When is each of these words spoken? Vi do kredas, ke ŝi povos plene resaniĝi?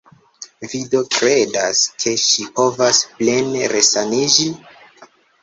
Vi 0.69 0.79
do 0.93 1.01
kredas, 1.15 1.81
ke 2.05 2.15
ŝi 2.23 2.47
povos 2.57 3.03
plene 3.21 3.71
resaniĝi? 3.77 4.51